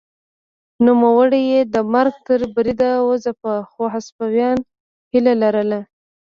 نوموړی 0.85 1.41
یې 1.51 1.61
د 1.73 1.75
مرګ 1.93 2.13
تر 2.27 2.41
بریده 2.53 2.91
وځپه 3.07 3.53
خو 3.71 3.83
هسپانیا 3.93 4.49
هیله 5.11 5.33
لرله. 5.41 5.79